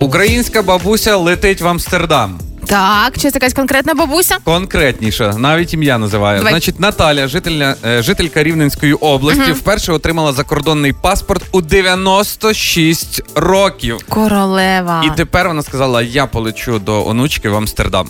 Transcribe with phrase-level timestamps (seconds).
[0.00, 2.45] Українська бабуся летить в Амстердам.
[2.66, 4.36] Так, чи це якась конкретна бабуся?
[4.44, 6.38] Конкретніше, навіть ім'я називає.
[6.38, 6.52] Давай.
[6.52, 13.98] Значить, Наталя, жительня, е, жителька Рівненської області, вперше отримала закордонний паспорт у 96 років.
[14.08, 15.04] Королева.
[15.06, 18.08] І тепер вона сказала: я полечу до онучки в Амстердам.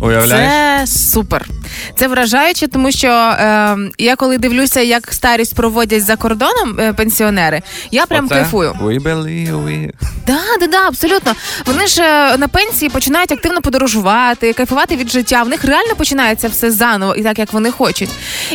[0.00, 0.90] Уявляєш?
[0.90, 1.48] Це супер.
[1.96, 7.62] Це вражаюче, тому що е, я коли дивлюся, як старість проводять за кордоном е, пенсіонери,
[7.90, 8.72] я прям Оце кайфую.
[8.82, 9.90] We believe we...
[10.26, 11.32] Да, да, да, абсолютно.
[11.66, 13.91] Вони ж е, на пенсії починають активно подорожувати,
[14.56, 15.42] кайфувати від життя.
[15.42, 18.08] В них реально починається все заново і так, як вони хочуть.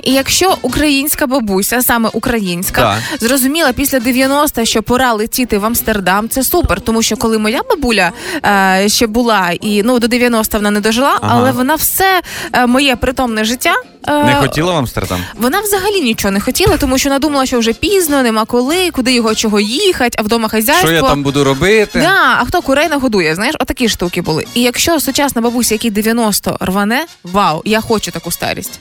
[0.04, 3.20] І якщо українська бабуся, саме українська, Так.
[3.20, 6.82] зрозуміла після 90 що пора летіти в Амстердам, це супер.
[6.82, 8.12] Тому що коли моя бабуля
[8.46, 11.36] е, ще була, і ну до 90 вона не дожила, Ага.
[11.40, 12.22] але вона все
[12.54, 13.74] е, моє притомне життя.
[14.08, 15.20] е, Не хотіла в Амстердам?
[15.40, 19.14] вона взагалі нічого не хотіла, тому що вона думала, що вже пізно, нема коли, куди
[19.14, 20.88] його чого їхати, а вдома хазяйство.
[20.88, 22.00] Що я там буду робити?
[22.00, 23.36] Да, а хто курей нагодує?
[23.36, 24.46] Знаєш, отакі штуки були.
[24.54, 28.80] І якщо сучасна бабуся, якій 90 рване, вау, я хочу таку старість.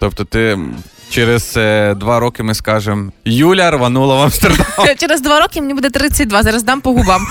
[0.00, 0.58] Тобто ти
[1.10, 4.66] через е, два роки ми скажемо Юля рванула в Амстердам.
[4.98, 7.26] Через два роки мені буде 32, зараз дам по губам.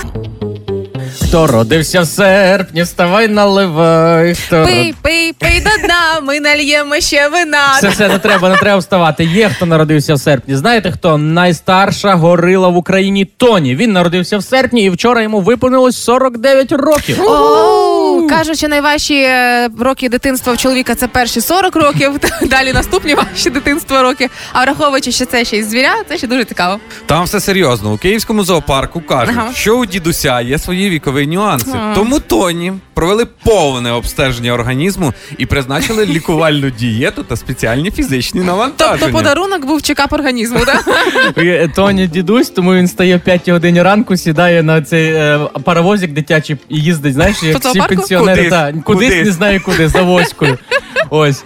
[1.24, 4.36] Хто родився в серпні, вставай, наливай.
[4.36, 7.74] Хто Пий, пий, пий до дна, ми нальємо ще вина.
[7.78, 9.24] Все, все, не треба, не треба вставати.
[9.24, 10.56] Є хто народився в серпні.
[10.56, 11.18] Знаєте хто?
[11.18, 13.76] Найстарша горила в Україні Тоні.
[13.76, 17.18] Він народився в серпні і вчора йому виповнилось 49 років.
[18.20, 22.12] Оу, кажуть, що найважчі е, роки дитинства в чоловіка це перші 40 років,
[22.44, 24.30] далі наступні важчі дитинства роки.
[24.54, 26.80] А враховуючи, що це ще й звіря, це ще дуже цікаво.
[27.06, 27.94] Там все серйозно.
[27.94, 29.54] У київському зоопарку кажуть, Ага.
[29.54, 31.72] що у дідуся є свої вікові нюанси.
[31.74, 31.96] Ага.
[31.96, 38.98] Тому Тоні провели повне обстеження організму і призначили лікувальну дієту та спеціальні фізичні навантаження.
[39.00, 40.86] Тобто подарунок був чекап організму, так?
[41.38, 46.12] Е, Тоні дідусь, тому він стає в 5 годині ранку, сідає на цей е, паровозик
[46.12, 47.58] дитячий і їздить, знаєш, як
[48.02, 48.09] всі?
[48.10, 48.36] Пенсіонери.
[48.44, 49.26] Кудись, та, кудись, кудись.
[49.26, 50.58] не знаю куди, за воською.
[51.10, 51.44] Ось.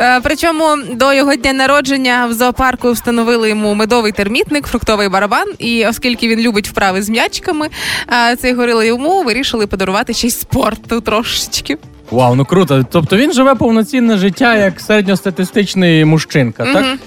[0.00, 5.46] Е, Причому до його дня народження в зоопарку встановили йому медовий термітник, фруктовий барабан.
[5.58, 7.68] І оскільки він любить вправи з м'ячиками,
[8.08, 11.78] це цей горила йому вирішили подарувати ще й спорту трошечки.
[12.12, 12.84] Вау, ну круто.
[12.90, 16.98] Тобто він живе повноцінне життя як середньостатистичний мужчинка, так?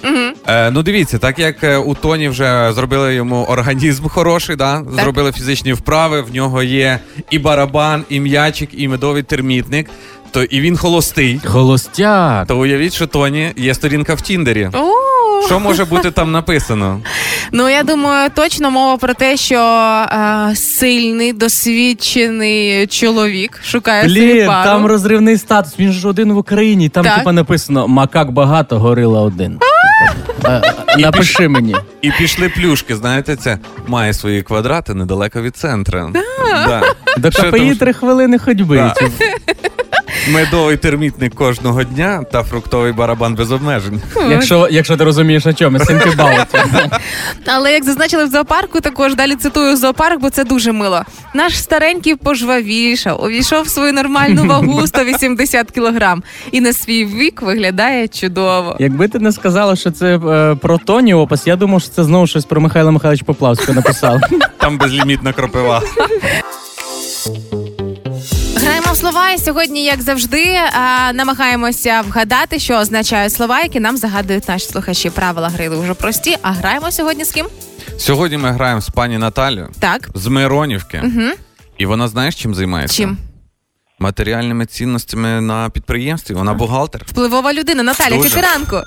[0.48, 4.82] Е, ну дивіться, так як е, у Тоні вже зробили йому організм хороший, да?
[4.92, 6.98] зробили фізичні вправи, в нього є
[7.30, 9.90] і барабан, і м'ячик, і медовий термітник,
[10.30, 11.40] то і він холостий.
[11.44, 12.46] Холостяк.
[12.46, 14.70] То уявіть, що Тоні є сторінка в Тіндері.
[14.72, 14.90] О,
[15.46, 17.00] Що може бути там написано?
[17.52, 24.46] Ну я думаю, точно мова про те, що е, сильний, досвідчений чоловік шукає собі Блін,
[24.46, 24.68] пару.
[24.70, 25.72] там розривний статус.
[25.78, 26.88] Він ж один в Україні.
[26.88, 27.18] Там Так.
[27.18, 29.58] типа написано макак багато, горила один.
[30.44, 30.62] Е,
[30.98, 31.76] Напиши мені.
[32.02, 36.10] І пішли плюшки, знаєте, це має свої квадрати недалеко від центру.
[36.66, 36.82] Да.
[37.18, 38.76] До КПІ три хвилини ходьби.
[38.76, 38.94] Да.
[39.00, 39.10] Чи-
[40.28, 44.02] Медовий термітник кожного дня та фруктовий барабан без обмежень.
[44.30, 46.58] Якщо, якщо ти розумієш, о чому, Синки Бауті.
[47.46, 51.02] Але як зазначили в зоопарку, також далі цитую зоопарк, бо це дуже мило.
[51.34, 56.22] Наш старенький пожвавішав, увійшов в свою нормальну вагу 180 кілограм
[56.52, 58.76] і на свій вік виглядає чудово.
[58.78, 62.26] Якби ти не сказала, що це е, про Тоні опис, я думав, що це знову
[62.26, 64.20] щось про Михайла Михайловича Поплавського написав.
[64.58, 65.82] Там безлімітна кропива.
[68.96, 70.58] Слова, і сьогодні, як завжди,
[71.14, 75.10] намагаємося вгадати, що означають слова, які нам загадують наші слухачі.
[75.10, 76.36] Правила гри дуже прості.
[76.42, 77.46] А граємо сьогодні з ким?
[77.98, 80.08] Сьогодні ми граємо з пані Наталію Так.
[80.14, 81.00] з Миронівки.
[81.04, 81.30] Угу.
[81.78, 82.96] І вона знаєш, чим займається?
[82.96, 83.16] Чим?
[83.98, 86.34] Матеріальними цінностями на підприємстві.
[86.34, 87.02] Вона бухгалтер.
[87.06, 87.82] Впливова людина.
[87.82, 88.34] Наталя, Дуже.
[88.34, 88.82] Катеранко.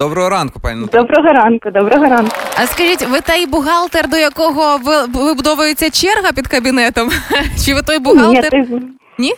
[0.00, 1.02] Доброго ранку, пані Наталя.
[1.02, 2.36] Доброго ранку, доброго ранку.
[2.56, 7.10] А скажіть, ви той бухгалтер, до якого ви- вибудовується черга під кабінетом?
[7.64, 8.54] Чи ви той бухгалтер?
[8.54, 8.82] Ні, ти...
[9.18, 9.34] Ні?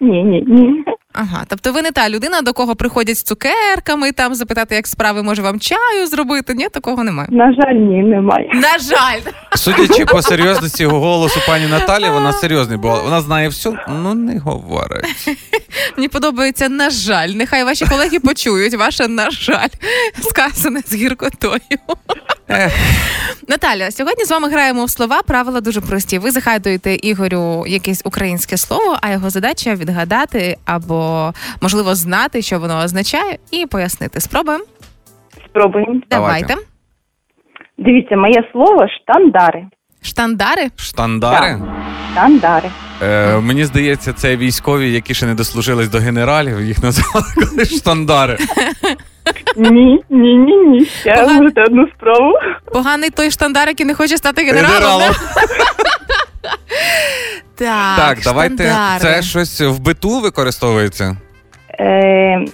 [0.00, 0.84] Ні, ні, ні.
[1.12, 5.22] Ага, тобто ви не та людина, до кого приходять з цукерками, там запитати, як справи,
[5.22, 6.54] може вам чаю зробити?
[6.54, 7.28] Ні, такого немає.
[7.32, 8.50] На жаль, ні, немає.
[8.54, 14.14] На жаль, Судячи по серйозності голосу пані Наталі, вона серйозний, бо вона знає все, ну
[14.14, 15.36] не говорить.
[15.96, 17.28] мені подобається на жаль.
[17.28, 19.68] Нехай ваші колеги почують ваше на жаль,
[20.22, 21.60] сказане з гіркотою.
[22.50, 22.72] Ех.
[23.48, 25.22] Наталя, сьогодні з вами граємо в слова.
[25.22, 26.18] Правила дуже прості.
[26.18, 31.32] Ви загадуєте Ігорю якесь українське слово, а його задача відгадати або
[31.62, 34.20] можливо знати, що воно означає, і пояснити.
[34.20, 34.64] Спробуємо.
[35.48, 36.00] Спробуємо.
[36.10, 36.46] Давайте.
[36.46, 36.66] Давайте.
[37.78, 39.66] Дивіться, моє слово штандари.
[40.02, 40.70] Штандари.
[40.76, 41.58] Штандари.
[42.12, 42.70] Штандари.
[43.02, 48.38] Е, мені здається, це військові, які ще не дослужились до генералів, їх називали штандари.
[49.56, 49.70] Ні,
[50.10, 50.84] ні, ні, ні.
[50.84, 51.34] Ще Погано.
[51.42, 52.32] можете одну спробу.
[52.72, 54.72] Поганий той штандар, який не хоче стати генералом.
[54.74, 55.14] Генералом.
[57.54, 58.64] Так, Так, давайте.
[58.64, 59.00] штандари.
[59.00, 61.16] Це щось в биту використовується?
[61.80, 62.44] Е,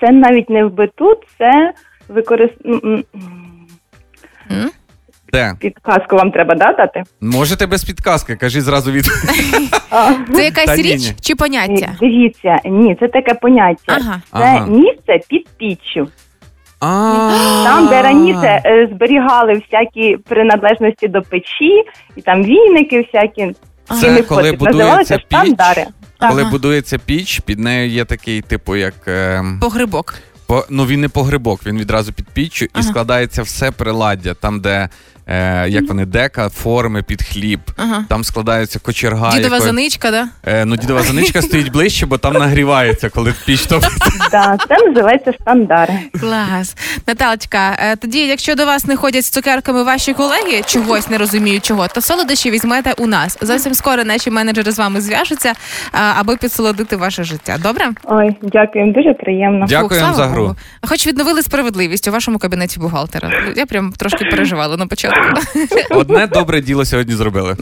[0.00, 1.72] це навіть не в биту, це
[2.08, 3.04] використовується.
[4.52, 4.70] М?
[5.32, 5.54] Де?
[5.60, 7.02] Підказку вам треба да, дати?
[7.20, 9.04] Можете без підказки, кажіть зразу від.
[9.92, 11.14] А, Це якась Та ні, річ ні.
[11.20, 11.88] чи поняття?
[12.00, 13.82] Дивіться, ні, це таке поняття.
[14.00, 14.20] Ага.
[14.32, 14.66] Це Ага.
[14.66, 16.08] місце під піччю.
[17.64, 21.84] Там, де раніше е, зберігали всякі приналежності до печі,
[22.16, 23.52] і там війники всякі.
[24.00, 25.26] Це коли будується піч?
[25.26, 25.86] штандари.
[26.28, 26.50] Коли Ага.
[26.50, 28.94] будується піч, під нею є такий, типу, як.
[29.06, 30.14] ем, Погрибок.
[30.46, 32.82] По, ну він не погрибок, він відразу під піччю і Ага.
[32.82, 34.88] складається все приладдя, там, де
[35.30, 37.60] е, як вони, дека, форми під хліб.
[37.76, 38.04] Ага.
[38.08, 39.30] Там складається кочерга.
[39.30, 40.28] Дідова якої- заничка, да?
[40.46, 44.10] Е, ну, дідова заничка стоїть ближче, бо там нагрівається, коли піч топиться.
[44.30, 45.92] Да, це називається штандари.
[46.20, 46.76] Клас.
[47.06, 51.64] Наталочка, е, тоді, якщо до вас не ходять з цукерками ваші колеги, чогось не розуміють
[51.64, 53.38] чого, то солодощі візьмете у нас.
[53.40, 55.52] Зовсім скоро наші менеджери з вами зв'яжуться,
[56.18, 57.56] аби підсолодити ваше життя.
[57.62, 57.88] Добре?
[58.04, 59.66] Ой, дякую, дуже приємно.
[59.66, 60.56] Дякуємо Фух, за гру.
[60.82, 63.30] Хоч відновили справедливість у вашому кабінеті бухгалтера.
[63.56, 65.19] Я прям трошки переживала на початку.
[65.90, 67.56] Одне добре діло сьогодні зробили.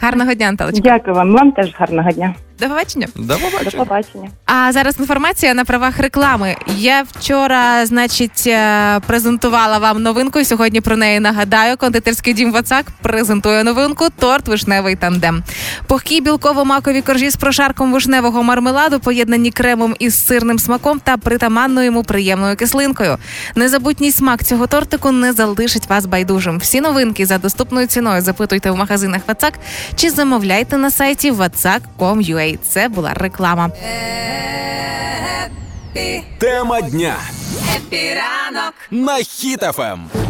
[0.00, 0.80] Гарного дня, Анталочка.
[0.84, 1.32] Дякую вам.
[1.32, 2.34] Вам теж гарного дня.
[2.60, 3.08] До побачення.
[3.14, 3.84] До До побачення.
[3.84, 4.30] побачення.
[4.46, 6.56] А зараз інформація на правах реклами.
[6.76, 10.38] Я вчора, значить, е, презентувала вам новинку.
[10.38, 11.76] і Сьогодні про неї нагадаю.
[11.76, 15.42] Кондитерський дім Вацак презентує новинку торт вишневий тандем.
[15.86, 22.02] Пухкі білково-макові коржі з прошарком вишневого мармеладу, поєднані кремом із сирним смаком та притаманною йому
[22.02, 23.18] приємною кислинкою.
[23.54, 26.58] Незабутній смак цього тортику не залишить вас байдужим.
[26.58, 29.54] Всі новинки за доступною ціною запитуйте в магазинах Вацак
[29.96, 32.43] чи замовляйте на сайті vatsak.com.ua.
[32.68, 33.70] Це була реклама.
[36.38, 37.14] Тема дня.
[38.90, 39.22] На
[39.78, 40.23] Ем.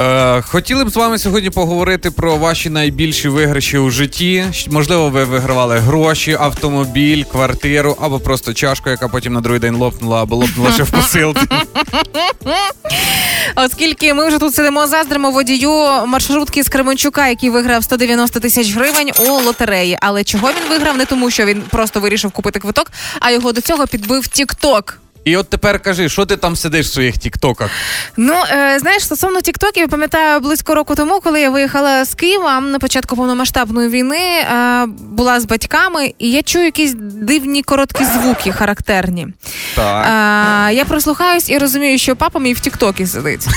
[0.00, 4.44] Е, хотіли б з вами сьогодні поговорити про ваші найбільші виграші у житті.
[4.70, 10.22] Можливо, ви вигравали гроші, автомобіль, квартиру або просто чашку, яка потім на другий день лопнула
[10.22, 11.40] або лопнула ще в посилці.
[13.56, 15.70] Оскільки ми вже тут сидимо, заздримо водію
[16.06, 19.98] маршрутки з Кременчука, який виграв 190 тисяч гривень у лотереї.
[20.00, 20.96] Але чого він виграв?
[20.96, 25.03] Не тому, що він просто вирішив купити квиток, а його до цього підбив Тікток.
[25.24, 27.70] І от тепер кажи, що ти там сидиш в своїх тіктоках?
[28.16, 32.60] Ну е, знаєш, стосовно тіктоків, я пам'ятаю близько року тому, коли я виїхала з Києва
[32.60, 38.52] на початку повномасштабної війни, е, була з батьками, і я чую якісь дивні короткі звуки,
[38.52, 39.28] характерні.
[39.74, 40.06] Так.
[40.10, 43.46] А, я прослухаюсь і розумію, що папа мій в Тіктокі сидить.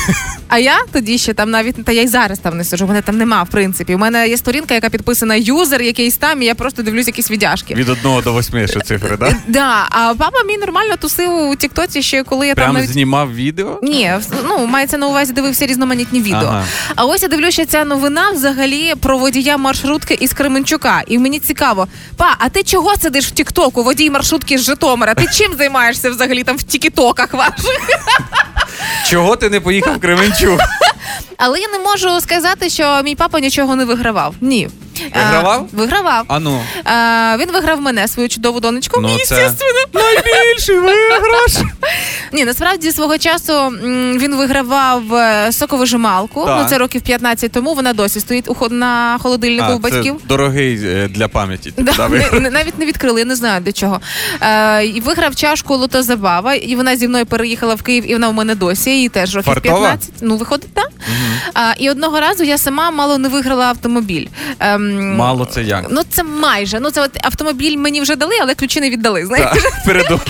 [0.50, 2.88] А я тоді ще там навіть та я й зараз там не сиджу.
[2.88, 3.96] Мене там нема, в принципі.
[3.96, 7.74] У мене є сторінка, яка підписана юзер, якийсь там, і я просто дивлюсь якісь відяшки.
[7.74, 9.34] Від одного до восьми що цифри, так?
[9.48, 12.90] Да, а папа мій нормально тусив у Тіктоці ще коли я там навіть.
[12.90, 13.80] знімав відео?
[13.84, 14.12] Ні,
[14.48, 16.40] ну мається на увазі дивився різноманітні відео.
[16.48, 16.66] Ага.
[16.96, 21.02] А ось я дивлюся, ця новина взагалі про водія маршрутки із Кременчука.
[21.08, 21.88] І мені цікаво,
[22.18, 25.14] па, а ти чого сидиш в Тіктоку, водій маршрутки з Житомира?
[25.14, 27.90] Ти чим займаєшся взагалі там в тіктоках ваших?
[29.10, 30.60] Чого ти не поїхав в Кременчук?
[31.38, 34.36] Але я не можу сказати, що мій папа нічого не вигравав.
[34.42, 34.70] Ні.
[35.16, 35.68] Вигравав?
[35.74, 36.26] А, вигравав.
[36.28, 36.62] А ну.
[36.84, 39.02] А, він виграв мене, свою чудову донечку.
[39.02, 39.52] Ну, Ну, це-
[39.94, 41.52] Найбільший виграш.
[42.34, 46.46] Ні, насправді свого часу м, він вигравав е, соковижималку.
[46.46, 46.60] Так.
[46.64, 47.74] Ну це років 15 тому.
[47.74, 50.16] Вона досі стоїть у ход- на холодильнику у А, це батьків.
[50.28, 51.74] дорогий е, для пам'яті.
[51.78, 54.00] Да, Да, ви- не- не- навіть не відкрили, я не знаю для чого.
[54.42, 58.30] Е, і виграв чашку Лото Забава, і вона зі мною переїхала в Київ, і вона
[58.30, 58.90] у мене досі.
[59.02, 59.80] Їй теж років Фартова?
[59.80, 60.10] 15.
[60.22, 60.90] Ну, виходить, так.
[61.54, 64.28] А, і одного разу я сама мало не виграла автомобіль.
[64.60, 65.86] Ем, Мало це як.
[65.90, 66.80] Ну, це майже.
[66.80, 69.26] Ну, це от автомобіль мені вже дали, але ключі не віддали.
[69.26, 69.48] Знаєш?
[69.64, 70.20] Так, переду.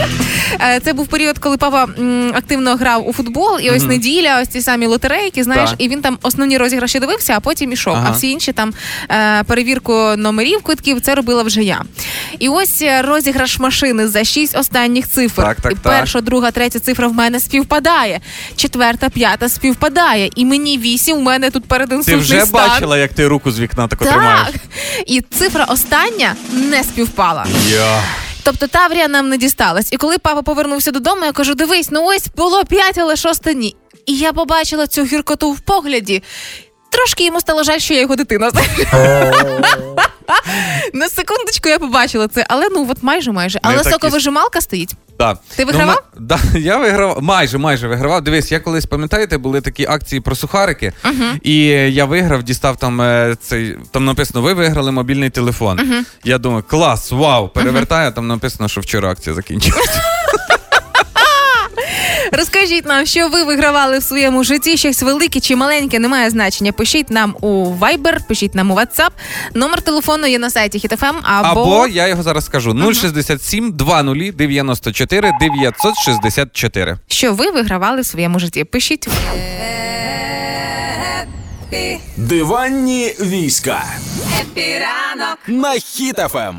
[0.61, 1.87] Е, Це був період, коли папа
[2.33, 5.81] активно грав у футбол, і ось неділя, ось ці самі лотерейки, знаєш, Так.
[5.81, 7.93] і він там основні розіграші дивився, а потім ішов.
[7.95, 8.07] Ага.
[8.09, 8.73] А всі інші там
[9.11, 11.81] е, перевірку номерів квитків це робила вже я.
[12.39, 15.41] І ось е, розіграш машини за шість останніх цифр.
[15.41, 18.19] Так, так, і перша, друга, третя цифра в мене співпадає.
[18.55, 20.29] Четверта, п'ята співпадає.
[20.35, 22.69] І мені вісім, у мене тут перед Ти вже стан.
[22.69, 24.46] бачила, як ти руку з вікна тако тримаєш?
[24.51, 24.61] Так.
[25.05, 27.45] І цифра остання не співпала.
[27.69, 28.03] Я.
[28.43, 29.93] Тобто Таврія нам не дісталась.
[29.93, 33.75] І коли папа повернувся додому, я кажу: дивись, ну ось було п'ять, але шосте ні.
[34.05, 36.23] І я побачила цю гіркоту в погляді.
[36.97, 38.51] Трошки йому стало жаль, що я його дитина.
[40.93, 43.59] На секундочку я побачила це, але ну от майже майже.
[43.61, 44.95] Але соковижималка стоїть.
[45.19, 45.37] Да.
[45.55, 46.03] Ти вигравав?
[46.19, 48.21] Ну, да, я вигравав, майже, майже вигравав.
[48.21, 50.93] Дивись, я колись, пам'ятаєте, були такі акції про сухарики,
[51.41, 51.57] і
[51.93, 56.05] я виграв, дістав там е, цей, там написано, ви виграли мобільний телефон.
[56.23, 60.01] Я думаю, клас, вау, перевертаю, там написано, що вчора акція закінчилася.
[62.31, 66.71] Розкажіть нам, що ви вигравали в своєму житті, щось велике чи маленьке, немає значення.
[66.71, 69.09] Пишіть нам у Viber, пишіть нам у WhatsApp.
[69.53, 75.31] Номер телефону є на сайті HitFM, або, Або я його зараз скажу: 067 20 94
[75.41, 76.97] 964.
[77.07, 78.63] що ви вигравали в своєму житті.
[78.63, 79.07] Пишіть.
[82.17, 83.83] Диванні війська.
[85.47, 86.55] На Hit FM.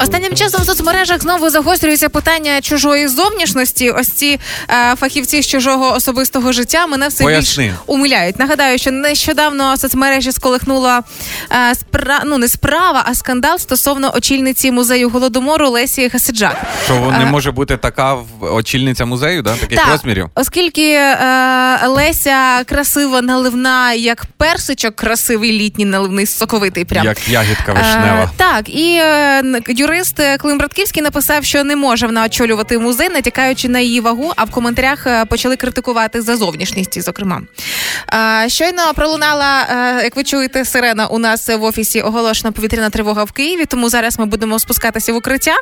[0.00, 3.90] Останнім часом в соцмережах знову загострюється питання чужої зовнішності.
[3.90, 4.40] Ось ці
[4.70, 7.64] е, фахівці з чужого особистого життя мене все Поясни.
[7.64, 8.38] більш умиляють.
[8.38, 11.02] Нагадаю, що нещодавно соцмережі сколихнула
[11.52, 12.22] е, спра...
[12.26, 16.56] ну не справа, а скандал стосовно очільниці музею голодомору Лесі Хасиджак.
[16.84, 19.54] Що не Е, може бути така очільниця музею, да?
[19.56, 20.28] таких Так, розмірів?
[20.34, 26.84] Оскільки е, Леся красива наливна, як персичок, красивий літній наливний соковитий.
[26.84, 28.22] Прям Як ягідка вишнева.
[28.24, 33.08] Е, так, і е, юрист е, Клим Братківський написав, що не може вона очолювати музей,
[33.08, 37.40] натякаючи на її вагу, а в коментарях почали критикувати за зовнішність, зокрема.
[38.44, 39.66] Е, щойно пролунала,
[40.02, 44.18] як ви чуєте, сирена у нас в офісі оголошена повітряна тривога в Києві, тому зараз
[44.18, 45.54] ми будемо спускатися в укриття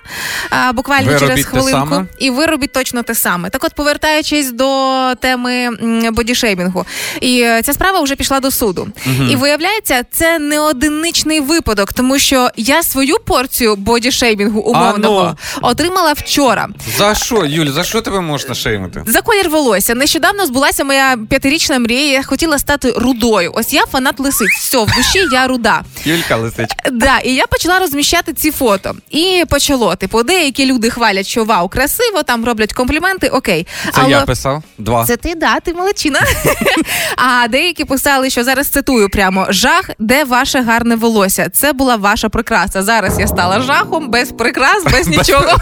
[0.52, 1.88] е, буквально Ви через хвилинку.
[1.90, 2.06] саме?
[2.18, 3.50] І ви робіть точно те саме.
[3.50, 5.70] Так, от, повертаючись до теми
[6.12, 6.86] бодішеймінгу,
[7.20, 8.88] і ця справа вже пішла до суду.
[9.30, 16.68] І виявляється, це не одиничний випадок, тому що я свою порцію бодішеймінгу умовного отримала вчора.
[16.98, 19.02] За що, Юль, за що тебе можна шеймити?
[19.06, 19.94] За колір волосся.
[19.94, 22.12] Нещодавно збулася моя п'ятирічна мрія.
[22.12, 23.52] Я хотіла стати рудою.
[23.54, 24.50] Ось я фанат лисиць.
[24.60, 25.82] Все, в душі я руда.
[26.04, 26.90] Юлька лисичка.
[26.92, 28.94] Да, і я почала розміщати ці фото.
[29.10, 29.96] І почало.
[29.96, 33.28] Типу, деякі люди хвалять, що вау, красиво, там роблять компліменти.
[33.28, 33.66] Окей.
[33.94, 34.62] Це я писав?
[34.78, 35.04] Два.
[35.06, 36.20] Це ти, да, ти молодчина.
[37.16, 41.48] а деякі писали, що зараз цитую прямо жах, де ваше гарне волосся.
[41.52, 42.82] Це була ваша прикраса.
[42.82, 45.56] Зараз я стала жахом, без прикрас, без нічого.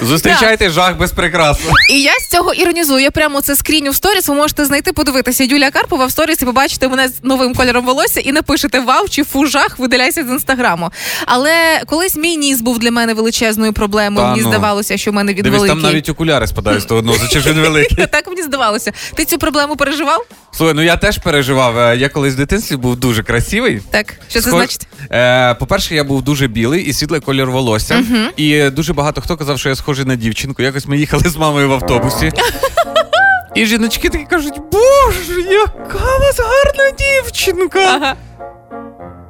[0.00, 1.58] Зустрічайте жах без прикрас.
[1.92, 3.02] І я з цього іронізую.
[3.02, 4.28] Я прямо це скріню в сторіс.
[4.28, 8.20] Ви можете знайти, подивитися Юлія Карпова в сторіс і побачите мене з новим кольором волосся
[8.20, 10.90] і напишете вау чи фу жах, видаляйся з інстаграму.
[11.26, 14.26] Але колись мій ніс був для мене величезною проблемою.
[14.26, 14.48] Та Мені ну.
[14.48, 15.68] здавалося, що в мене від великий.
[15.68, 18.06] там навіть окуляри спадають з того носу, чи ж він великий.
[18.12, 18.92] Так мені здавалося.
[19.14, 20.24] Ти цю проблему переживав?
[20.52, 21.78] Слухай, ну я теж переживав.
[21.78, 23.80] Е, Я колись в дитинстві був дуже красивий.
[23.90, 24.86] Так, що це Схож- значить?
[25.12, 28.04] Е, по-перше, я був дуже білий і світлий колір волосся.
[28.36, 30.62] І дуже багато хто казав, що я схожий на дівчинку.
[30.62, 32.32] Якось ми їхали з мамою в автобусі.
[33.54, 37.80] І жіночки такі кажуть: Боже, яка у вас гарна дівчинка!
[37.80, 38.16] Ага.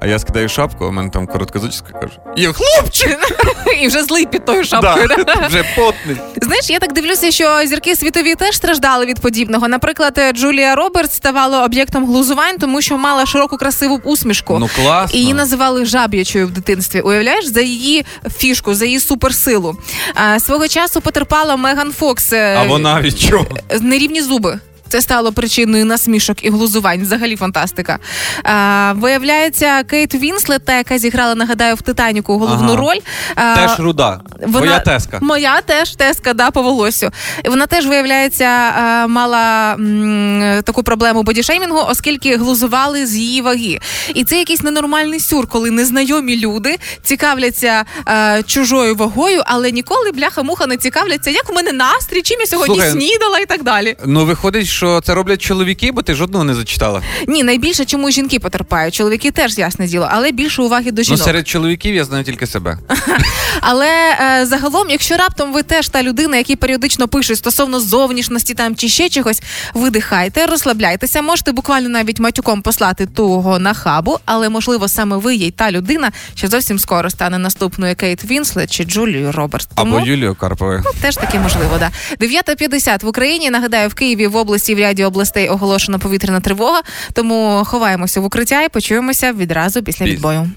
[0.02, 3.19] А я скидаю шапку, у мене там коротка зачіска кажу: Є хлопчик!
[3.83, 5.09] І вже злий під тою шапкою.
[5.09, 5.35] Да, да?
[5.49, 6.16] вже потний.
[6.42, 9.69] Знаєш, я так дивлюся, що зірки світові теж страждали від подібного.
[9.69, 14.59] Наприклад, Джулія Робертс ставала об'єктом глузувань, тому що мала широку красиву усмішку.
[14.59, 15.19] Ну класно.
[15.19, 17.00] І її називали жаб'ячою в дитинстві.
[17.00, 18.04] Уявляєш, за її
[18.38, 19.76] фішку, за її суперсилу.
[20.14, 22.33] А, свого часу потерпала Меган Фокс.
[22.33, 23.47] е, А вона від чого?
[23.80, 24.59] нерівні зуби.
[24.90, 27.02] Це стало причиною насмішок і глузувань.
[27.02, 27.99] Взагалі фантастика.
[28.44, 32.76] А, виявляється, Кейт Вінслет, та яка зіграла, нагадаю, в Титаніку головну Ага.
[32.76, 32.99] роль.
[33.35, 34.20] а, Теж руда.
[34.42, 35.18] Твоя теска.
[35.23, 37.11] Моя теж теска, да, по волосю.
[37.44, 43.80] Вона теж, виявляється, е, мала м, таку проблему бодішеймінгу, оскільки глузували з її ваги.
[44.14, 50.66] І це якийсь ненормальний сюр, коли незнайомі люди цікавляться е, чужою вагою, але ніколи бляха-муха
[50.66, 53.97] не цікавляться, як у мене настрій, чим я сьогодні Слухай, снідала і так далі.
[54.06, 57.03] Ну виходить, що це роблять чоловіки, бо ти жодного не зачитала.
[57.29, 58.95] Ні, найбільше чому жінки потерпають.
[58.95, 62.79] Чоловіки теж ясне діло, але більше уваги до Ну серед чоловіків я знаю тільки себе.
[63.61, 63.89] Але
[64.21, 68.89] е, загалом, якщо раптом ви теж та людина, який періодично пише стосовно зовнішності там чи
[68.89, 69.43] ще чогось,
[69.75, 71.23] видихайте, розслабляйтеся.
[71.23, 75.71] Можете буквально навіть матюком послати того на хабу, але можливо саме ви є й та
[75.71, 79.69] людина, що зовсім скоро стане наступною Кейт Вінслет чи Джулією Робертс.
[79.75, 80.83] Тому Або Юлію Карповою.
[81.01, 81.91] теж таке можливо, да.
[82.21, 83.51] 9.50 в Україні.
[83.51, 86.81] Нагадаю, в Києві в області в ряді областей оголошена повітряна тривога.
[87.12, 90.15] Тому ховаємося в укриття і почуємося відразу після Піс.
[90.15, 90.50] відбою.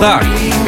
[0.00, 0.24] Так,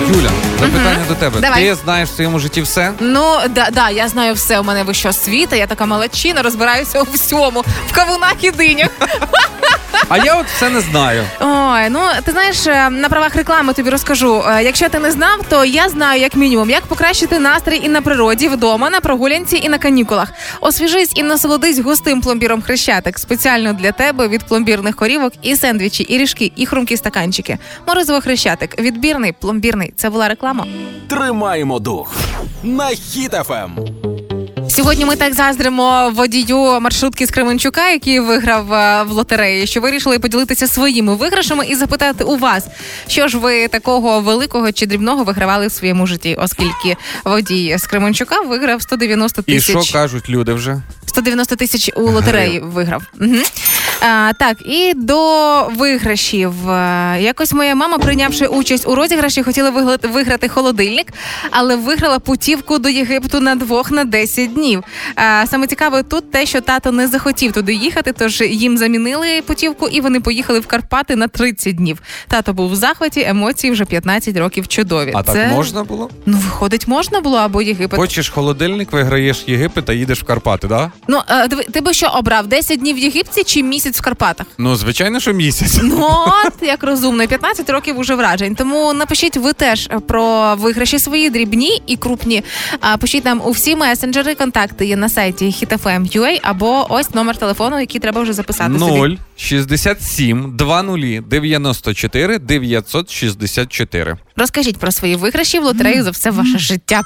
[0.09, 1.41] Юля, запитання до тебе.
[1.41, 1.65] Давай.
[1.65, 2.93] Ти знаєш в своєму житті все?
[3.01, 4.61] Ну да, да, я знаю все.
[4.61, 8.89] У мене вища освіта, я така молодчина, розбираюся у всьому, в кавунах і динях.
[10.09, 11.25] А я от все не знаю.
[11.41, 14.43] Ой, ну ти знаєш, е, на правах реклами тобі розкажу.
[14.49, 18.01] Е, Якщо ти не знав, то я знаю як мінімум, як покращити настрій і на
[18.03, 20.29] природі, вдома, на прогулянці і на канікулах.
[20.61, 23.19] Освіжись і насолодись густим пломбіром хрещатик.
[23.19, 27.59] Спеціально для тебе від пломбірних корівок і сендвічі, і ріжки, і хрумкі стаканчики.
[27.87, 28.79] Морозиво хрещатик.
[28.81, 29.93] Відбірний, пломбірний.
[29.97, 30.67] Це була реклама.
[31.09, 32.15] Тримаємо дух.
[32.63, 33.79] На Hit FM.
[34.79, 40.19] Сьогодні ми так заздримо водію маршрутки з Кременчука, який виграв е, в лотереї, що вирішили
[40.19, 42.67] поділитися своїми виграшами і запитати у вас,
[43.09, 48.41] що ж ви такого великого чи дрібного вигравали в своєму житті, оскільки водій з Кременчука
[48.41, 49.85] виграв 190 І тисяч.
[49.85, 50.83] що кажуть люди вже?
[51.07, 53.03] 190 тисяч у лотереї виграв.
[53.21, 53.37] Угу.
[54.01, 56.53] А, так, і до виграшів.
[57.19, 61.13] Якось моя мама, прийнявши участь у розіграші, хотіла виграти холодильник,
[61.51, 64.85] але виграла путівку до Єгипту на двох на 10 днів.
[65.15, 69.89] А, саме цікаве тут те, що тато не захотів туди їхати, тож їм замінили путівку,
[69.89, 72.03] і вони поїхали в Карпати на 30 днів.
[72.29, 75.13] Тато був в захваті, емоції вже 15 років чудові.
[75.15, 75.33] А Це...
[75.33, 76.11] так можна було?
[76.27, 78.01] Ну, виходить, можна було або Єгипет.
[78.01, 80.93] Хочеш холодильник, виграєш Єгипет, а їдеш в Карпати, да?
[81.09, 82.47] Ну, е, диви, ти би що обрав?
[82.47, 84.47] 10 днів в Єгипті чи місяць в Карпатах?
[84.59, 85.79] Ну, звичайно, що місяць.
[85.83, 86.09] Ну,
[86.47, 88.55] от як розумно, 15 років уже вражень.
[88.55, 92.45] Тому напишіть ви теж про виграші свої дрібні і крупні.
[92.81, 94.35] А пишіть нам у всі месенджери.
[94.35, 98.99] Контакти є на сайті hitfm.ua або ось номер телефону, який треба вже записати собі.
[99.01, 104.17] 0 67 20 94 964.
[104.37, 107.03] Розкажіть про свої виграші в лотерею за все ваше життя.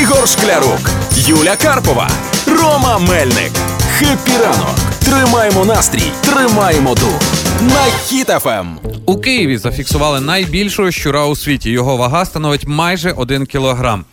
[0.00, 0.90] Ігор Шклярук,
[1.26, 2.10] Юля Карпова,
[2.46, 3.52] Рома Мельник.
[3.98, 4.74] Happy ранок.
[5.04, 7.20] Тримаємо настрій, тримаємо дух.
[7.60, 8.78] На Hit FM.
[9.06, 11.70] У Києві зафіксували найбільшого щура у світі.
[11.70, 14.04] Його вага становить майже 1 кілограм.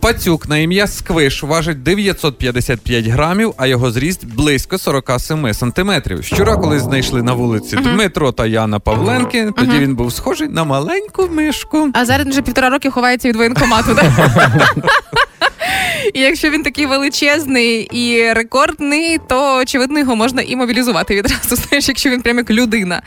[0.00, 6.24] Пацюк на ім'я Сквиш важить 955 грамів, а його зріст близько 47 сантиметрів.
[6.24, 9.52] Щура колись знайшли на вулиці Дмитро та Яна Павленки.
[9.58, 11.88] Тоді він був схожий на маленьку мишку.
[11.92, 13.96] А зараз вже півтора роки ховається від воєнкомату.
[16.14, 21.56] І якщо він такий величезний і рекордний, то очевидно його можна і мобілізувати відразу.
[21.56, 23.02] Знаєш, якщо він прям як людина.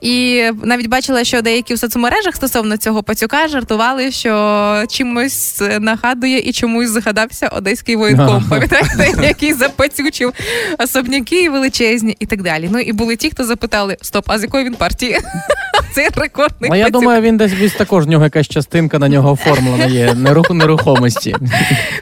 [0.00, 6.52] І навіть бачила, що деякі в соцмережах стосовно цього пацюка жартували, що чимось нагадує і
[6.52, 8.44] чомусь згадався одеський воєнком.
[8.50, 10.32] Пам'ятаєте, який запацючив
[10.78, 12.68] особняки величезні і так далі.
[12.72, 15.18] Ну і були ті, хто запитали: стоп, а з якої він партії?
[15.94, 17.00] Цей рекордний А я пацюк.
[17.00, 20.14] думаю, він десь також в нього якась частинка на нього оформлена є
[20.50, 21.36] нерухомості.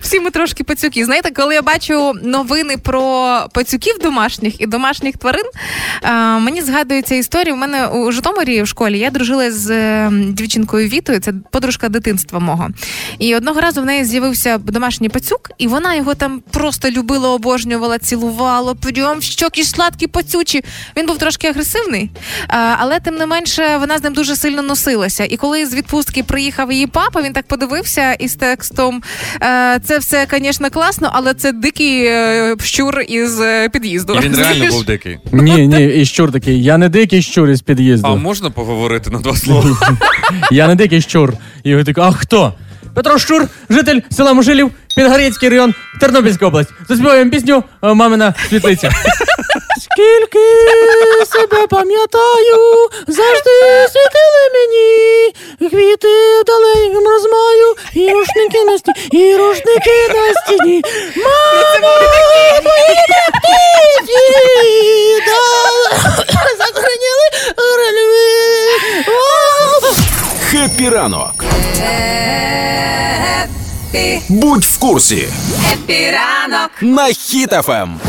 [0.00, 1.04] Всі ми трошки пацюки.
[1.04, 5.44] Знаєте, коли я бачу новини про пацюків домашніх і домашніх тварин,
[6.02, 7.54] а, мені згадується історія.
[7.54, 12.38] У мене у Житомирі в школі я дружила з е, дівчинкою Вітою, це подружка дитинства
[12.38, 12.68] мого.
[13.18, 17.98] І одного разу в неї з'явився домашній пацюк, і вона його там просто любила, обожнювала,
[17.98, 20.64] цілувала, прям щоки сладкі пацючі.
[20.96, 22.10] Він був трошки агресивний,
[22.48, 25.24] а, але тим не менше вона з ним дуже сильно носилася.
[25.24, 29.02] І коли з відпустки приїхав її папа, він так подивився із текстом:
[29.42, 34.14] е, це все, звісно, класно, але це дикий е, щур із е, під'їзду.
[34.14, 35.18] І він реально був дикий.
[35.32, 36.62] Ні, ні, і щур такий.
[36.62, 38.08] Я не дикий щур із під'їзду.
[38.08, 39.78] А можна поговорити на два слова?
[40.50, 41.32] Я не дикий щур.
[41.64, 42.54] І його такий, а хто?
[42.94, 46.70] Петро Щур, житель села Мужилів, Підгорецький район, Тернопільська область.
[46.88, 48.90] Заспіваємо пісню Мамина світлиця.
[50.02, 53.50] Скільки себе пам'ятаю, завжди
[53.92, 55.34] світили мені,
[55.70, 60.82] квіти далеким розмаю, і рушники на стіні, і рушники на стіні.
[61.16, 62.00] Мамо,
[62.64, 62.96] мої
[63.32, 64.22] птиці,
[65.26, 66.16] дали,
[67.78, 68.32] рельви.
[70.50, 71.44] Хеппі ранок.
[74.28, 75.28] Будь в курсі.
[76.80, 77.12] На
[77.68, 78.00] Ем.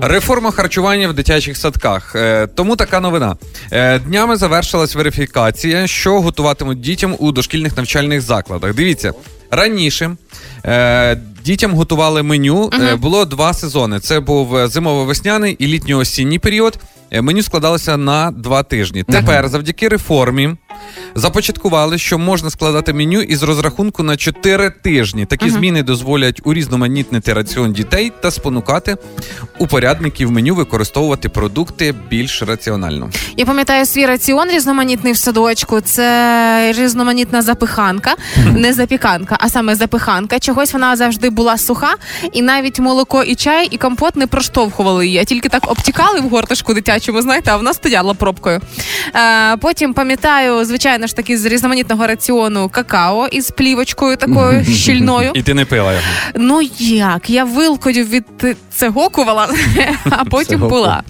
[0.00, 2.16] Реформа харчування в дитячих садках.
[2.16, 3.36] Е, тому така новина.
[3.72, 8.74] Е, днями завершилась верифікація, що готуватимуть дітям у дошкільних навчальних закладах.
[8.74, 9.12] Дивіться,
[9.50, 10.16] раніше.
[10.64, 12.70] Е, Дітям готували меню.
[12.92, 14.00] Е, було два сезони.
[14.00, 16.78] Це був зимово-весняний і літньо-осінній період.
[17.12, 19.02] Меню складалося на два тижні.
[19.02, 20.56] Тепер, завдяки реформі,
[21.14, 25.26] започаткували, що можна складати меню із розрахунку на 4 тижні.
[25.26, 28.96] Такі зміни дозволять урізноманітнити раціон дітей та спонукати
[29.58, 33.10] упорядників меню використовувати продукти більш раціонально.
[33.36, 35.80] Я пам'ятаю свій раціон різноманітний в садочку.
[35.80, 38.14] Це різноманітна запиханка,
[38.54, 40.38] не запіканка, а саме запиханка.
[40.38, 41.94] Чогось вона завжди була суха,
[42.32, 46.28] і навіть молоко і чай, і компот не проштовхували її, а тільки так обтікали в
[46.28, 48.60] горташку дитячому, знаєте, а вона стояла пробкою.
[49.14, 50.75] Е, потім пам'ятаю, звичайно
[51.06, 55.30] ж таки, з різноманітного раціону какао із плівочкою такою щільною.
[55.34, 56.04] І ти не пила його.
[56.34, 57.30] Ну як?
[57.30, 58.24] Я вилкою від
[58.74, 59.48] цегокувала,
[60.10, 60.74] а потім Цегоку.
[60.74, 61.02] була.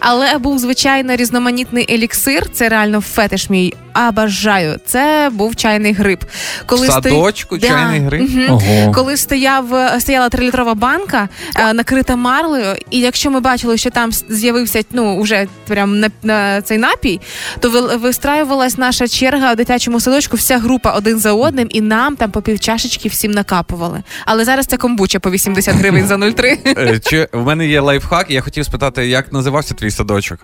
[0.00, 2.50] Але був звичайно різноманітний еліксир.
[2.52, 3.74] Це реально фетиш мій
[4.08, 4.76] обожаю.
[4.86, 6.18] Це був чайний гриб.
[6.24, 8.30] В сто- садочку чайний гриб?
[8.30, 8.46] Мгм.
[8.50, 8.92] Ого.
[8.92, 14.10] Коли стояв, е, стояла трилітрова банка, е, накрита марлею, і якщо ми бачили, що там
[14.12, 17.20] з'явився ну уже прям на, на цей напій,
[17.60, 22.16] то ви- вистраювалась наша черга у дитячому садочку, вся група один за одним, і нам
[22.16, 24.02] там по півчашечки всім накапували.
[24.26, 26.58] Але зараз це комбуча по 80 гривень за 0,3.
[26.66, 30.38] Е, Чи в мене є лайфхак, я хотів спитати, як називався твій садочок?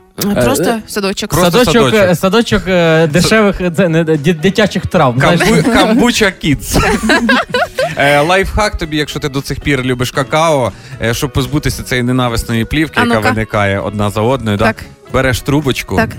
[0.45, 1.31] Просто садочок.
[1.31, 2.63] Просто садочок, садочок.
[2.69, 3.09] е,
[3.53, 4.05] садочок е, це, не,
[4.35, 5.21] дитячих травм.
[5.21, 6.79] Камбу, камбуча кітс.
[7.97, 12.65] Е, лайфхак тобі, якщо ти до цих пір любиш какао, е, щоб позбутися цієї ненависної
[12.65, 14.65] плівки, яка виникає одна за одною, да?
[14.65, 14.85] Так.
[15.13, 16.11] береш трубочку, Так.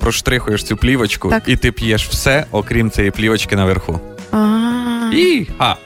[0.00, 1.42] проштрихуєш цю плівочку, Так.
[1.46, 4.00] і ти п'єш все, окрім цієї плівочки наверху.
[4.32, 5.10] А.
[5.12, 5.76] І ха.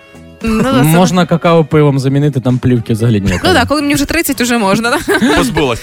[0.42, 3.52] Ну, Можна какао пивом замінити, там плівки взагалі ніякої.
[3.52, 4.98] Ну так, коли мені вже 30, вже можна.
[5.36, 5.82] Позбулась.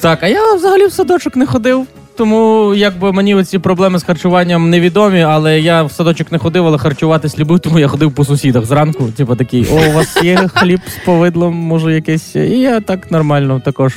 [0.00, 1.86] Так, а я взагалі в садочок не ходив.
[2.16, 6.78] Тому якби мені оці проблеми з харчуванням невідомі, але я в садочок не ходив, але
[6.78, 9.08] харчуватись любив, тому я ходив по сусідах зранку.
[9.16, 12.36] Типу такий, о, у вас є хліб з повидлом, може якесь.
[12.36, 13.94] І я так нормально також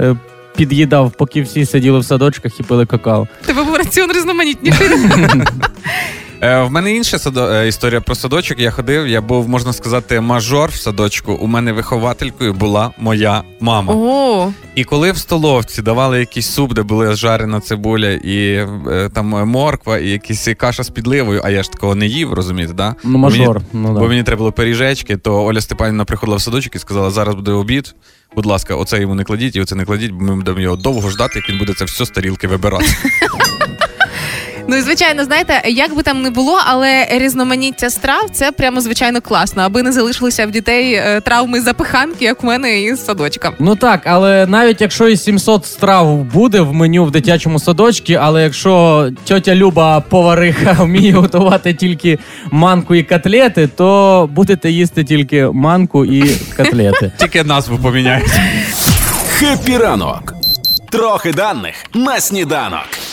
[0.00, 0.16] е,
[0.56, 3.28] під'їдав, поки всі сиділи в садочках і пили какао.
[3.46, 4.88] Тебе був раціон різноманітніший.
[6.40, 7.46] Е, в мене інша садо...
[7.52, 8.58] е, історія про садочок.
[8.60, 11.32] Я ходив, я був, можна сказати, мажор в садочку.
[11.32, 13.94] У мене вихователькою була моя мама.
[13.96, 18.46] О, І коли в столовці давали якийсь суп, де була жарена цибуля і
[18.90, 22.74] е, там морква, і якісь каша з підливою, а я ж такого не їв, розумієте,
[22.74, 22.94] да?
[23.04, 23.60] Ну, Бо мені- мажор.
[23.72, 27.34] Ну, Бо мені треба було пиріжечки, то Оля Степанівна приходила в садочок і сказала: зараз
[27.34, 27.94] буде обід.
[28.36, 31.10] Будь ласка, оце йому не кладіть і оце не кладіть, бо ми будемо його довго
[31.10, 32.86] ждати, як він буде це все з тарілки вибирати.
[34.68, 39.20] Ну і звичайно, знаєте, як би там не було, але різноманіття страв це прямо звичайно
[39.20, 43.52] класно, аби не залишилися в дітей е, травми запиханки, як в мене із садочка.
[43.58, 48.42] Ну так, але навіть якщо і 700 страв буде в меню в дитячому садочку, але
[48.42, 52.18] якщо тьотя Люба повариха вміє готувати тільки
[52.50, 57.12] манку і котлети, то будете їсти тільки манку і котлети.
[57.18, 58.32] Тільки назву поміняють.
[59.28, 60.34] Хеппі ранок.
[60.90, 63.03] Трохи даних на сніданок.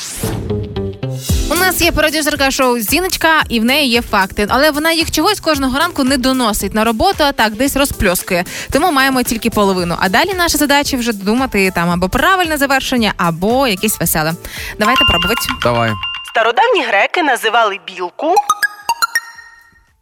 [1.52, 5.40] У нас є продюсерка шоу Зіночка, і в неї є факти, але вона їх чогось
[5.40, 8.46] кожного ранку не доносить на роботу, а так десь розпльоскує.
[8.72, 9.96] Тому маємо тільки половину.
[10.00, 14.34] А далі наша задача вже думати там або правильне завершення, або якесь веселе.
[14.80, 15.42] Давайте пробувати.
[15.64, 15.92] Давай.
[16.30, 18.36] Стародавні греки називали білку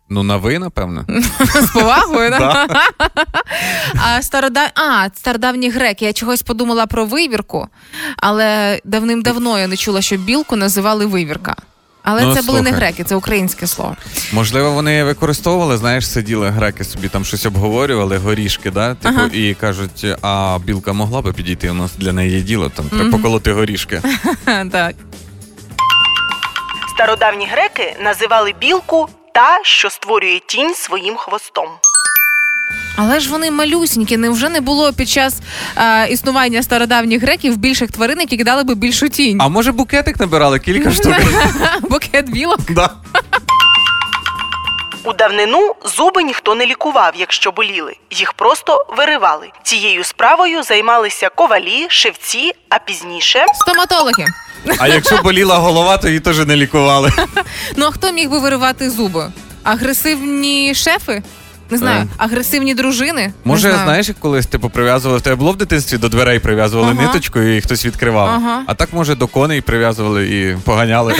[0.10, 1.06] Ну, на ви, напевно.
[1.40, 2.68] З повагою, да?
[4.06, 4.72] А старода...
[4.76, 6.06] а, стародавні греки.
[6.06, 7.68] Я чогось подумала про вивірку,
[8.18, 11.56] але давним-давно я не чула, що білку називали вивірка.
[12.04, 13.96] Але Ну, це були не греки, це українське слово.
[14.34, 18.96] Можливо, вони використовували, знаєш, сиділи греки собі там щось обговорювали, горішки, да?
[18.96, 19.30] Типу, Ага.
[19.34, 23.54] і кажуть, а білка могла би підійти, у нас для неї діло, там треба поколоти
[23.54, 24.02] горішки.
[24.72, 24.96] Так.
[26.96, 31.68] Стародавні греки називали білку та, що створює тінь своїм хвостом.
[32.98, 34.18] Але ж вони малюсінькі.
[34.18, 35.36] Невже не було під час
[35.78, 39.42] е, існування стародавніх греків більших тварин, які дали би більшу тінь?
[39.42, 41.14] А може букетик набирали кілька штук?
[41.82, 42.60] Букет білок.
[42.70, 42.90] Да.
[45.04, 47.96] У давнину зуби ніхто не лікував, якщо боліли.
[48.12, 49.50] Їх просто виривали.
[49.64, 54.26] Цією справою займалися ковалі, шевці, а пізніше Стоматологи.
[54.80, 57.12] А якщо боліла голова, то її теж не лікували.
[57.78, 59.32] Ну а хто міг би виривати зуби?
[59.64, 61.24] Агресивні шефи?
[61.72, 62.08] Не знаю, Е.
[62.18, 63.34] агресивні дружини?
[63.44, 63.88] Може, не знаю.
[63.88, 67.02] знаєш, як колись типу прив'язували в тебе було в дитинстві до дверей прив'язували Ага.
[67.08, 68.30] ниточкою і хтось відкривав.
[68.30, 68.64] Ага.
[68.68, 71.16] А так, може, до коней прив'язували і поганяли.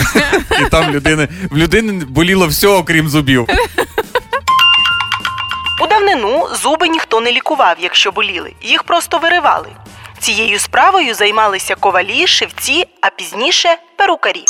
[0.66, 3.46] І там людини в людини боліло все, окрім зубів.
[5.84, 8.52] у давнину зуби ніхто не лікував, якщо боліли.
[8.62, 9.68] Їх просто виривали.
[10.20, 14.44] Цією справою займалися ковалі, шевці, а пізніше перукарі.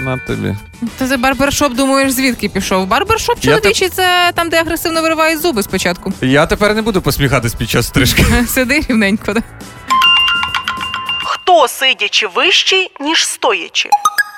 [0.00, 0.54] На тобі.
[0.98, 2.86] Та це барбершоп, думаєш, звідки пішов?
[2.86, 6.12] Барбершоп Я чоловічий це там, де агресивно виривають зуби спочатку.
[6.20, 8.24] Я тепер не буду посміхатись під час стрижки.
[8.48, 9.32] Сиди рівненько.
[9.32, 9.40] да.
[11.24, 13.88] Хто сидячи вищий, ніж стоячи?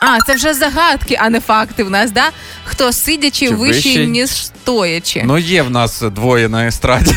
[0.03, 2.31] А, це вже загадки, а не факти в нас, да?
[2.65, 4.07] Хто сидячи Чи вищий, вищий?
[4.07, 5.23] ніж стоячи.
[5.25, 7.15] Ну, є в нас двоє на естраді.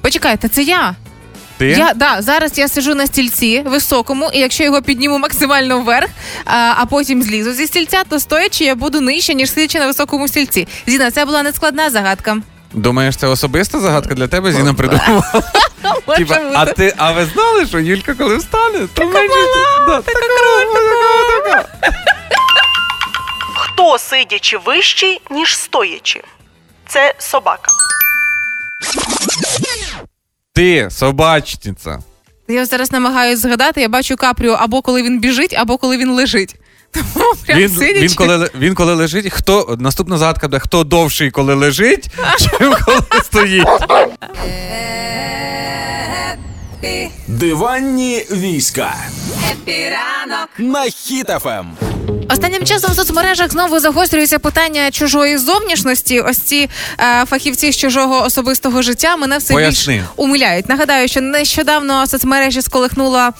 [0.00, 0.94] Почекайте, це я.
[1.58, 1.66] Ти?
[1.66, 6.08] Я да, зараз я сижу на стільці високому, і якщо його підніму максимально вверх,
[6.44, 10.28] а, а потім злізу зі стільця, то стоячи я буду нижче, ніж сидячи на високому
[10.28, 10.68] стільці.
[10.86, 12.36] Зіна, це була нескладна загадка.
[12.72, 14.52] Думаєш, це особиста загадка для тебе?
[14.52, 15.22] Зіна придумала.
[16.06, 19.28] Може а ти, а ви знали, що Юлька, коли встане, то менше-
[19.86, 20.26] да, така
[23.56, 26.22] Хто сидячи вищий, ніж стоячи?
[26.88, 27.72] Це собака.
[30.56, 31.98] Ти собачниця.
[32.48, 36.54] Я зараз намагаюся згадати, я бачу капріо або коли він біжить, або коли він лежить.
[36.90, 38.00] Тому прям Він, сидячи.
[38.00, 43.00] він, коли, він коли лежить, хто наступна загадка буде, хто довший, коли лежить, чим коли
[43.24, 43.66] стоїть.
[47.26, 48.94] Диванні війська.
[50.58, 51.66] На Hit FM.
[52.28, 56.20] Останнім часом в соцмережах знову загострюється питання чужої зовнішності.
[56.20, 56.68] Ось ці
[57.00, 59.94] е, фахівці з чужого особистого життя мене все Поясни.
[59.94, 60.68] більш умиляють.
[60.68, 63.32] Нагадаю, що нещодавно соцмережі сколихнула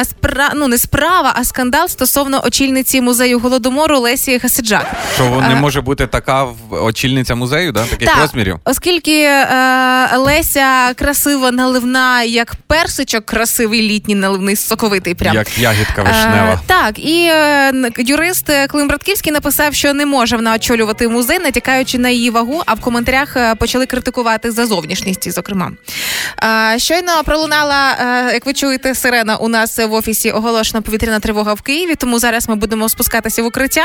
[0.00, 0.50] е, спра...
[0.56, 4.86] ну не справа, а скандал стосовно очільниці музею голодомору Лесі Хасиджак.
[5.14, 7.84] Що не Е, може бути така в- очільниця музею, да?
[7.84, 8.56] таких Так, розмірів?
[8.64, 15.34] Оскільки е, Леся красива, наливна, як персичок, красивий літній наливний, соковитий прям.
[15.34, 16.52] Як ягідка вишнева.
[16.54, 21.08] Е, так, і е, н- юрист е, Клим Братківський написав, що не може вона очолювати
[21.08, 25.72] музей, натякаючи на її вагу, а в коментарях е, почали критикувати за зовнішність, зокрема.
[26.76, 31.62] Щойно пролунала, е, як ви чуєте, сирена у нас в офісі оголошена повітряна тривога в
[31.62, 33.84] Києві, тому зараз ми будемо спускатися в укриття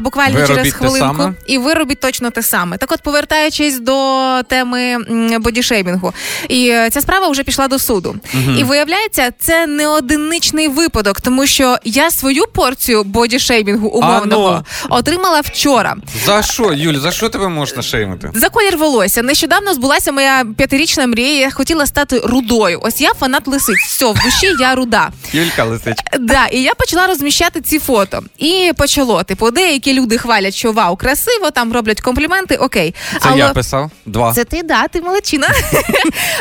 [0.00, 1.16] буквально Ви через хвилинку.
[1.16, 1.34] саме?
[1.46, 2.78] І ви робіть точно те саме.
[2.78, 4.96] Так, от, повертаючись до теми
[5.38, 6.12] бодішеймінгу,
[6.48, 8.16] і ця справа вже пішла до суду.
[8.58, 13.04] І виявляється, це не одиничний випадок, тому що я свою порцію
[13.42, 15.96] бодішеймінгу умовного отримала вчора.
[16.24, 18.30] За що, Юль, за що тебе можна шеймити?
[18.34, 19.22] За колір волосся.
[19.22, 21.40] Нещодавно збулася моя п'ятирічна мрія.
[21.40, 22.80] Я хотіла стати рудою.
[22.82, 23.78] Ось я фанат лисиць.
[23.86, 25.10] Все, в душі я руда.
[25.32, 26.18] Юлька лисичка.
[26.20, 28.22] Да, і я почала розміщати ці фото.
[28.38, 29.22] І почало.
[29.22, 32.56] Типу, деякі люди хвалять, що вау, красиво, там роблять компліменти.
[32.56, 32.94] Окей.
[33.22, 33.90] Це я писав.
[34.06, 34.32] Два.
[34.32, 35.48] Це ти, да, ти молодчина.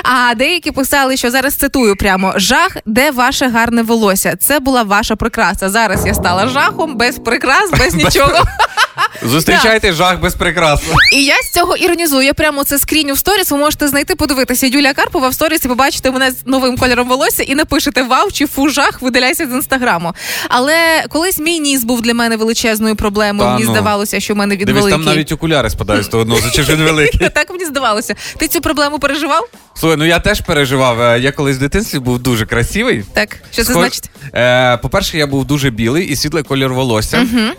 [0.03, 4.35] а деякі писали, що зараз цитую прямо жах, де ваше гарне волосся.
[4.39, 5.69] Це була ваша прикраса.
[5.69, 8.43] Зараз я стала жахом, без прикрас, без нічого.
[9.23, 10.82] Зустрічайте жах без прикрас.
[11.13, 12.25] І я з цього іронізую.
[12.25, 13.51] Я прямо це скріню в сторіс.
[13.51, 17.43] Ви можете знайти, подивитися Юлія Карпова в сторіс і побачите мене з новим кольором волосся
[17.43, 20.13] і напишете вау чи фу жах, видаляйся з інстаграму.
[20.49, 23.49] Але колись мій ніс був для мене величезною проблемою.
[23.49, 23.71] Та Мені ну.
[23.71, 26.73] здавалося, що в мене від Дивись, там навіть окуляри спадають з того одного, чи ж
[26.75, 27.30] він великий.
[27.34, 28.15] Так мені здавалося.
[28.38, 29.47] Ти цю проблему переживав?
[29.75, 31.01] Слухай, ну я теж переживав.
[31.01, 33.04] Е, Я колись в дитинстві був дуже красивий.
[33.13, 34.10] Так, що це Схож- значить?
[34.36, 36.81] Е, по-перше, я був дуже білий і світлий колір волосся.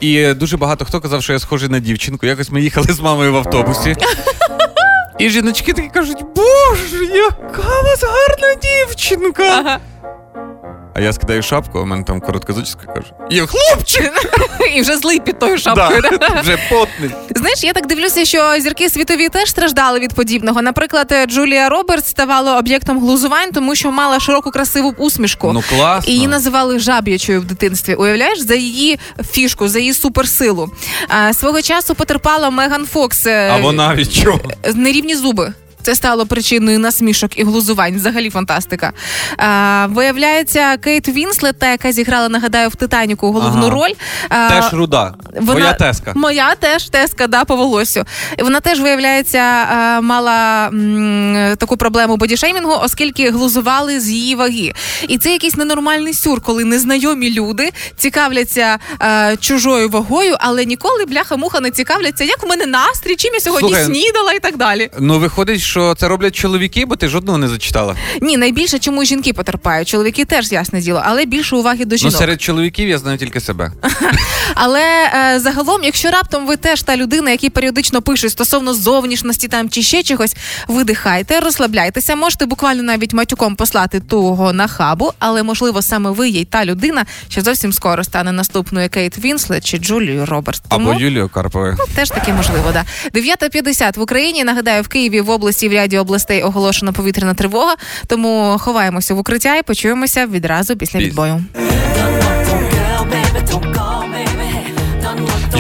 [0.01, 2.27] І дуже багато хто казав, що я схожий на дівчинку.
[2.27, 3.97] Якось ми їхали з мамою в автобусі.
[5.19, 9.43] І жіночки такі кажуть: Боже, яка у вас гарна дівчинка!
[9.43, 9.79] Ага.
[10.95, 14.13] А я скидаю шапку, а в мене там коротка зачіска кажу: Є хлопчик!
[14.77, 16.01] І вже злий під тою шапкою.
[16.03, 16.41] Да, да?
[16.41, 17.11] вже потний.
[17.37, 20.63] Знаєш, я так дивлюся, що зірки світові теж страждали від подібного.
[20.63, 25.53] Наприклад, Джулія Робертс ставала об'єктом глузувань, тому що мала широку красиву усмішку.
[25.53, 26.13] Ну класно.
[26.13, 27.95] І її називали жаб'ячою в дитинстві.
[27.95, 28.99] Уявляєш, за її
[29.33, 30.71] фішку, за її суперсилу.
[31.09, 33.27] А, свого часу потерпала Меган Фокс.
[33.27, 34.41] е, А вона від чого?
[34.75, 35.53] нерівні зуби.
[35.83, 37.97] Це стало причиною насмішок і глузувань.
[37.97, 38.93] Взагалі фантастика.
[39.37, 43.71] А, виявляється, Кейт Вінслет, та яка зіграла, нагадаю, в Титаніку головну Ага.
[43.71, 43.93] роль.
[44.29, 45.15] а, Теж руда.
[45.37, 46.13] Твоя теска.
[46.17, 48.05] Моя теж теска, да, по волосю.
[48.39, 54.73] Вона теж, виявляється, е, мала м, таку проблему бодішеймінгу, оскільки глузували з її ваги.
[55.09, 61.61] І це якийсь ненормальний сюр, коли незнайомі люди цікавляться е, чужою вагою, але ніколи бляха-муха
[61.61, 64.91] не цікавляться, як у мене настрій, чим я сьогодні Слухай, снідала і так далі.
[65.01, 67.97] Ну виходить, що це роблять чоловіки, бо ти жодного не зачитала.
[68.21, 69.89] Ні, найбільше чому жінки потерпають.
[69.89, 72.15] Чоловіки теж ясне діло, але більше уваги до Ну жінок.
[72.17, 73.73] серед чоловіків я знаю тільки себе.
[74.55, 74.81] Але
[75.15, 79.83] е, загалом, якщо раптом ви теж та людина, який періодично пише стосовно зовнішності там чи
[79.83, 80.37] ще чогось,
[80.69, 82.17] видихайте, розслабляйтеся.
[82.17, 87.05] Можете буквально навіть матюком послати того на хабу, але можливо саме ви є та людина,
[87.29, 90.63] що зовсім скоро стане наступною Кейт Вінслет чи Джулією Робертс.
[90.69, 91.77] Тому Або Юлію Карповою.
[91.95, 92.85] теж таки можливо, да.
[93.15, 94.45] 9.50 в Україні.
[94.45, 97.75] Нагадаю, в Києві в області в ряді областей оголошена повітряна тривога.
[98.07, 101.09] Тому ховаємося в укриття і почуємося відразу після Піс.
[101.09, 101.45] відбою.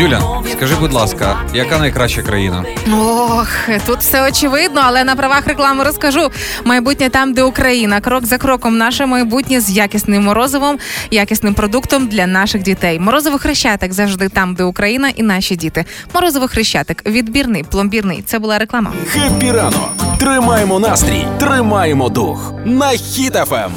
[0.02, 2.64] Юля, скажи, будь ласка, яка найкраща країна?
[2.92, 3.48] Ох,
[3.86, 6.30] тут все очевидно, але на правах реклами розкажу.
[6.64, 8.00] Майбутнє там, де Україна.
[8.00, 10.78] Крок за кроком наше майбутнє з якісним морозивом,
[11.10, 12.98] якісним продуктом для наших дітей.
[12.98, 15.84] Морозиво хрещатик завжди там, де Україна і наші діти.
[16.14, 18.22] Морозиво хрещатик, відбірний, пломбірний.
[18.26, 18.92] Це була реклама.
[19.08, 19.92] Хеппі ранок.
[20.18, 22.52] Тримаємо настрій, тримаємо дух.
[22.64, 23.72] На Хіт FM.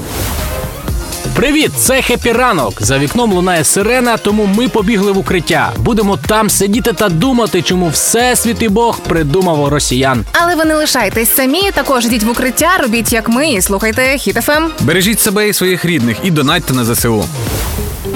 [1.36, 2.74] Привіт, це Хеппі ранок.
[2.80, 5.74] За вікном лунає сирена, тому ми побігли в укриття.
[5.78, 10.26] Будемо там сидіти та думати, чому всесвіт і Бог придумав росіян.
[10.34, 11.72] Але ви не лишайтесь самі.
[11.72, 14.70] Також йдіть в укриття, робіть як ми і слухайте Хіт FM.
[14.80, 17.26] Бережіть себе і своїх рідних і донатьте на ЗСУ.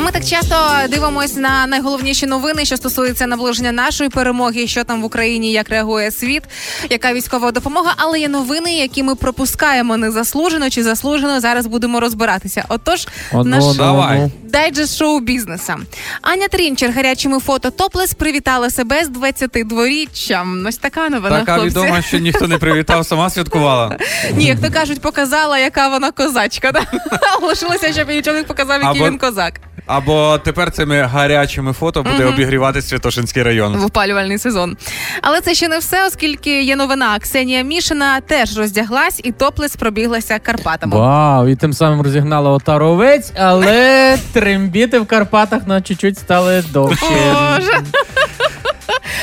[0.06, 0.56] Ми так часто
[0.90, 6.12] дивимось на найголовніші новини, що стосуються наближення нашої перемоги, що там в Україні, як реагує
[6.12, 6.44] світ,
[6.90, 7.94] яка військова допомога.
[7.98, 11.40] Але є новини, які ми пропускаємо незаслужено чи заслужено.
[11.40, 12.66] Зараз будемо розбиратися.
[12.70, 14.32] Отож, Одну, наш Давай.
[14.44, 15.78] Дайджест шоу бізнеса.
[16.22, 20.68] Аня Трінчер гарячими фото топлес привітала себе з 22-річчям.
[20.68, 21.40] Ось така новина.
[21.40, 21.70] Така хлопці.
[21.70, 23.98] відома, що ніхто не привітав, сама святкувала.
[24.36, 26.72] Ні, як то кажуть, показала, яка вона козачка.
[27.42, 29.54] Лишилося, щоб її чоловік показав, який Або- він козак
[29.90, 33.78] Або тепер цими гарячими фото буде обігрівати Святошинський район.
[33.78, 34.78] в опалювальний сезон.
[35.22, 37.20] Але це ще не все, оскільки є новина.
[37.20, 40.98] Ксенія Мішина теж роздяглась і топлес пробіглася Карпатами.
[40.98, 47.06] Вау, і тим самим розігнала отаровець, але трембіти в Карпатах на чуть-чуть стали довші.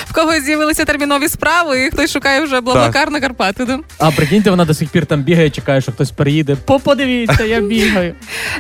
[0.07, 3.65] В когось з'явилися термінові справи, і хтось шукає вже блаблакар на Карпати.
[3.65, 3.79] Да?
[3.99, 6.57] А прикиньте, вона до сих пір там бігає, чекає, що хтось приїде.
[6.57, 8.15] По подивіться, я бігаю.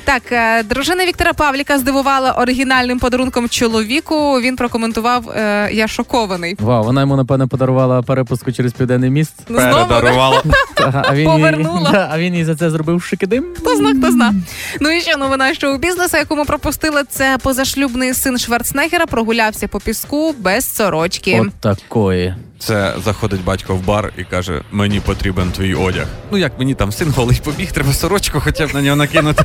[0.04, 4.40] Так, е, дружина Віктора Павліка здивувала оригінальним подарунком чоловіку.
[4.40, 6.56] Він прокоментував: е, я шокований.
[6.60, 9.32] Вау, вона йому напевно подарувала перепустку через південний міст.
[9.48, 9.84] Ну, знову да?
[9.84, 10.42] Передарувала.
[10.76, 11.90] Ага, а він їй- Повернула.
[11.90, 13.44] Да, а він їй за це зробив шикидим.
[13.56, 14.34] Хто зна, хто зна.
[14.80, 19.80] Ну і ще новина шоу бізнесу, яку ми пропустили, це позашлюбний син Шварценеггера прогулявся по
[19.80, 20.95] піску без сорочки.
[21.40, 22.34] От такої.
[22.58, 26.06] Це заходить батько в бар і каже: мені потрібен твій одяг.
[26.30, 29.44] Ну як мені там син голий побіг, треба сорочку хоча б на нього накинути.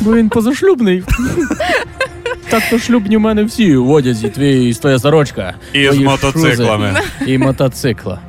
[0.00, 1.02] Бо він позашлюбний.
[2.48, 5.54] Так то шлюбні в мене всі в одязі, твій твоя сорочка.
[5.72, 6.94] І з мотоциклами.
[7.26, 8.20] І мотоцикла.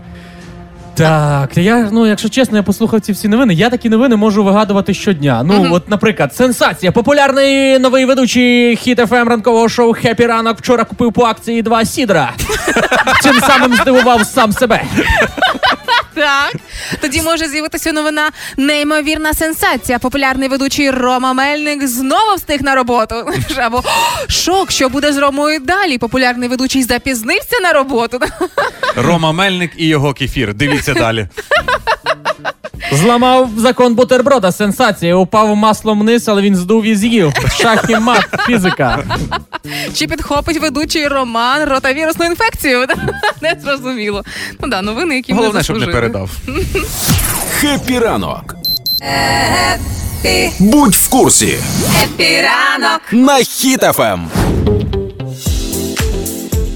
[0.98, 3.54] Так, я, ну, якщо чесно, я послухав ці всі новини.
[3.54, 5.44] Я такі новини можу вигадувати щодня.
[5.44, 6.92] Ну, от, наприклад, сенсація.
[6.92, 12.34] Популярний новий ведучий хіт FM ранкового шоу Хепі ранок вчора купив по акції два сідра.
[13.22, 14.84] Цим самим здивував сам себе.
[16.17, 16.56] Так.
[17.01, 19.99] Тоді може з'явитися новина неймовірна сенсація.
[19.99, 23.15] Популярний ведучий Рома Мельник знову встиг на роботу.
[23.58, 23.84] Або
[24.27, 25.97] шок, що буде з Ромою далі.
[25.97, 28.19] Популярний ведучий запізнився на роботу.
[28.95, 30.53] Рома Мельник і його кефір.
[30.53, 31.27] Дивіться далі.
[32.92, 34.52] Зламав закон бутерброда.
[34.52, 35.16] Сенсація.
[35.16, 37.34] Упав маслом вниз, але він здув і з'їв.
[37.62, 39.04] Шах і мат, фізика.
[39.94, 42.86] Чи підхопить ведучий Роман ротавірусну інфекцію?
[43.42, 44.24] Не зрозуміло.
[44.60, 46.30] Ну да, новини, які ми Головне, щоб не передав.
[47.60, 48.56] Хеппі ранок.
[50.60, 51.58] Будь в курсі
[52.04, 53.02] Хеппі ранок.
[53.12, 54.20] на Хіт FM.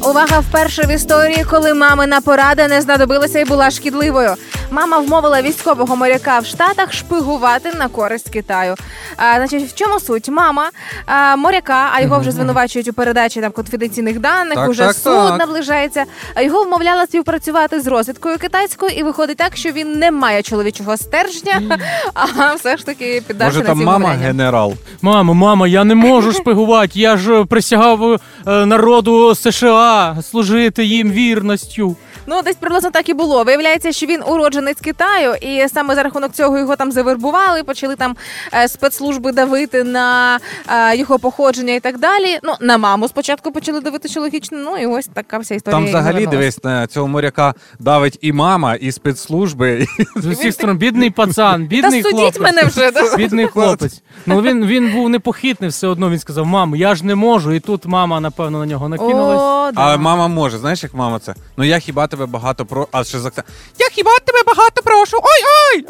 [0.03, 4.35] Увага вперше в історії, коли мамина порада не знадобилася і була шкідливою.
[4.73, 8.75] Мама вмовила військового моряка в Штатах шпигувати на користь Китаю.
[9.17, 10.29] А, значить, в чому суть?
[10.29, 10.69] Мама
[11.05, 14.55] а, моряка, а його вже звинувачують у передачі там конфіденційних даних.
[14.55, 15.39] Так, уже так, суд так.
[15.39, 16.03] наближається.
[16.35, 20.97] А його вмовляла співпрацювати з розвідкою китайською, і виходить так, що він не має чоловічого
[20.97, 21.79] стержня,
[22.13, 24.25] а все ж таки піддався Може на там мама вмовляння.
[24.27, 24.73] генерал.
[25.01, 26.99] Мамо, мамо, я не можу шпигувати.
[26.99, 28.19] Я ж присягав е,
[28.65, 31.95] народу США служити їм вірністю.
[32.31, 33.43] Ну, десь приблизно так і було.
[33.43, 38.15] Виявляється, що він уродженець Китаю, і саме за рахунок цього його там завербували, почали там
[38.53, 42.39] е, спецслужби давити на е, його походження і так далі.
[42.43, 44.57] Ну, на маму спочатку почали давити що логічно.
[44.57, 45.77] Ну і ось така вся історія.
[45.77, 49.85] Там взагалі дивись на цього моряка давить і мама, і спецслужби.
[50.15, 52.41] З усіх сторон, бідний пацан, бідний Та судіть хлопець.
[52.41, 52.91] мене вже.
[53.17, 54.01] Бідний хлопець.
[54.25, 56.09] Ну він, він був непохитний все одно.
[56.09, 57.53] Він сказав: мамо, я ж не можу.
[57.53, 59.41] І тут мама, напевно, на нього накинулась.
[59.41, 59.81] О, да.
[59.81, 61.33] А мама може, знаєш, як мама це?
[61.57, 62.87] Ну я хіба тебе багато про.
[62.91, 63.31] А ще за
[63.79, 65.17] Я хіба тебе багато прошу?
[65.17, 65.43] Ой
[65.75, 65.85] ой!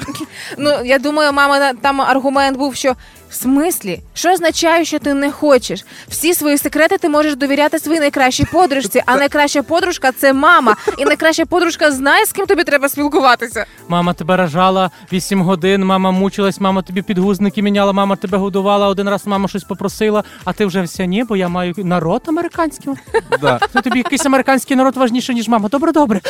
[0.57, 2.95] Ну, я думаю, мама там аргумент був, що
[3.31, 5.85] в смислі, що означає, що ти не хочеш?
[6.07, 10.75] Всі свої секрети ти можеш довіряти своїй найкращій подружці, а найкраща подружка це мама.
[10.97, 13.65] І найкраща подружка знає, з ким тобі треба спілкуватися.
[13.87, 19.09] Мама тебе рожала 8 годин, мама мучилась, мама тобі підгузники міняла, мама тебе годувала, один
[19.09, 22.93] раз мама щось попросила, а ти вже вся ні, бо я маю народ американський.
[23.41, 25.69] Да, Ну тобі якийсь американський народ важніше, ніж мама.
[25.69, 26.21] Добре, добре.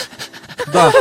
[0.74, 0.92] да.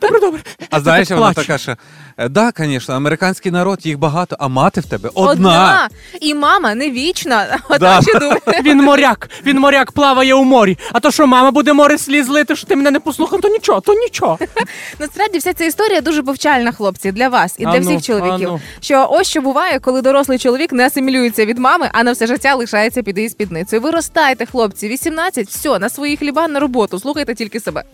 [0.00, 0.40] Добре, добре.
[0.70, 1.76] А знаєш, вона така ще.
[2.18, 5.88] «Е, Да, звісно, американський народ, їх багато, а мати в тебе одна.
[6.20, 7.58] І мама не вічна.
[7.80, 7.98] Да.
[7.98, 8.40] Отак думає.
[8.64, 10.78] Він моряк, він моряк плаває у морі.
[10.92, 13.80] А то що, мама буде море сліз лити, що ти мене не послухав, то нічого,
[13.80, 14.38] то нічого.
[14.98, 18.48] Насправді вся ця історія дуже повчальна, хлопці, для вас і А для ну, всіх чоловіків.
[18.48, 18.60] а ну.
[18.80, 22.54] Що ось що буває, коли дорослий чоловік не асимілюється від мами, а на все життя
[22.54, 23.82] лишається під її спідницею.
[23.82, 26.98] Виростайте, хлопці, 18, все, на свої хліба на роботу.
[27.00, 27.84] Слухайте тільки себе.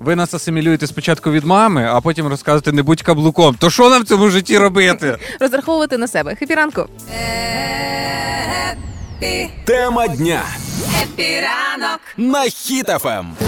[0.00, 3.54] Ви нас асимілюєте спочатку від мами, а потім розказуєте не будь каблуком.
[3.54, 5.18] То що нам в цьому житті робити?
[5.40, 6.34] Розраховувати на себе.
[6.34, 6.86] Хепі ранку.
[9.64, 10.42] Тема дня.
[12.16, 12.44] На
[13.04, 13.43] Ем.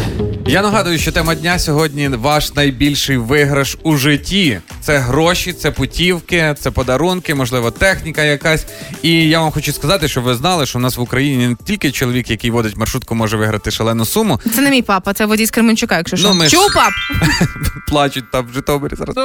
[0.48, 4.60] Я нагадую, що тема дня сьогодні ваш найбільший виграш у житті.
[4.80, 8.66] Це гроші, це путівки, це подарунки, можливо, техніка якась.
[9.02, 11.90] І я вам хочу сказати, щоб ви знали, що в нас в Україні не тільки
[11.90, 14.40] чоловік, який водить маршрутку, може виграти шалену суму.
[14.54, 16.28] Це не мій папа, це водій з Кременчука, якщо що.
[16.28, 16.92] Ну, ми ж- пап?
[17.88, 19.16] Плачуть там в Житомирі зараз.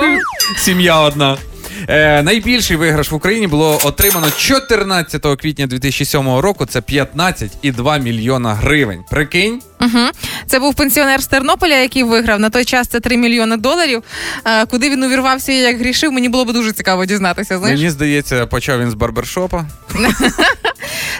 [0.58, 1.38] Сім'я одна.
[1.88, 6.66] Е, найбільший виграш в Україні було отримано 14 квітня 2007 року.
[6.66, 9.04] Це 15,2 мільйона гривень.
[9.10, 10.08] Прикинь, Угу.
[10.48, 12.40] Це був пенсіонер з Тернополя, який виграв.
[12.40, 14.04] На той час це 3 мільйони доларів.
[14.46, 17.58] Е, Куди він увірвався і як грішив, мені було б дуже цікаво дізнатися.
[17.58, 17.80] Знаєш?
[17.80, 19.66] мені здається, почав він з барбершопа.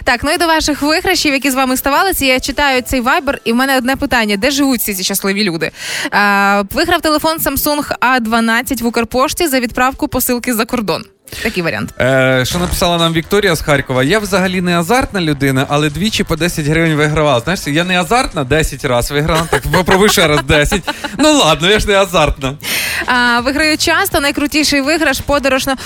[0.04, 3.52] Так, ну і до ваших виграшів, які з вами ставалися, я читаю цей вайбер, і
[3.52, 5.70] в мене одне питання: де живуть всі ці щасливі люди?
[6.10, 11.04] А, виграв телефон Samsung A12 в Укрпошті за відправку посилки за кордон.
[11.42, 11.94] Такий варіант.
[12.00, 14.04] Е, що написала нам Вікторія з Харкова?
[14.04, 17.40] Я взагалі не азартна людина, але двічі по 10 гривень вигравала.
[17.40, 19.42] Знаєш, я не азартна, 10 разів виграла.
[19.50, 20.82] Так попробуй ще раз 10.
[21.18, 22.54] Ну ладно, я ж не азартна.
[23.06, 25.76] А, виграю часто, найкрутіший виграш, подорож на.